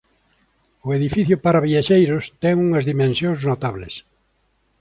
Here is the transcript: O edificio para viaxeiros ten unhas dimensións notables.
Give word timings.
O 0.87 0.89
edificio 0.97 1.35
para 1.45 1.65
viaxeiros 1.69 2.23
ten 2.43 2.55
unhas 2.67 2.87
dimensións 2.91 3.39
notables. 3.49 3.93